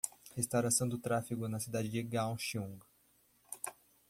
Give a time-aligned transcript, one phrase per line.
[0.35, 2.79] Reestruturação do tráfego na cidade de Kaohsiung